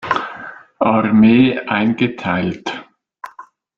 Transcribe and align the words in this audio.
Armee“ 0.79 1.59
eingeteilt. 1.67 2.73